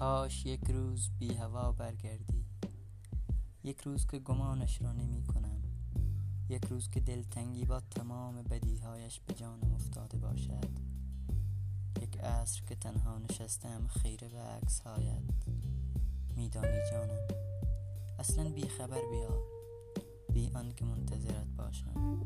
[0.00, 2.44] کاش یک روز بی هوا برگردی.
[3.64, 5.62] یک روز که گمانش را نمی کنم.
[6.48, 10.70] یک روز که دلتنگی با تمام بدیهایش به جانم افتاده باشد.
[12.02, 15.22] یک عصر که تنها نشستم خیره و عکسهایت.
[16.36, 17.28] میدانی جانم
[18.18, 19.42] اصلا بی خبر بیا.
[20.32, 22.20] بی آنکه منتظرت باشم.